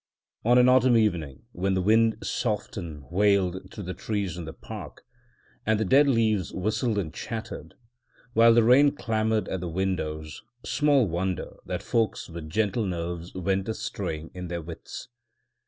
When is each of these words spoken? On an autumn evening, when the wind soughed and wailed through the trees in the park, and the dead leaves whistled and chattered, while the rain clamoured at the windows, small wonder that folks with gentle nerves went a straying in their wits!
On 0.43 0.57
an 0.57 0.67
autumn 0.67 0.97
evening, 0.97 1.43
when 1.51 1.75
the 1.75 1.81
wind 1.83 2.17
soughed 2.23 2.75
and 2.75 3.03
wailed 3.11 3.71
through 3.71 3.83
the 3.83 3.93
trees 3.93 4.35
in 4.35 4.45
the 4.45 4.51
park, 4.51 5.03
and 5.63 5.79
the 5.79 5.85
dead 5.85 6.07
leaves 6.07 6.51
whistled 6.51 6.97
and 6.97 7.13
chattered, 7.13 7.75
while 8.33 8.51
the 8.51 8.63
rain 8.63 8.95
clamoured 8.95 9.47
at 9.49 9.59
the 9.59 9.69
windows, 9.69 10.41
small 10.65 11.07
wonder 11.07 11.53
that 11.67 11.83
folks 11.83 12.27
with 12.27 12.49
gentle 12.49 12.87
nerves 12.87 13.35
went 13.35 13.69
a 13.69 13.75
straying 13.75 14.31
in 14.33 14.47
their 14.47 14.63
wits! 14.63 15.07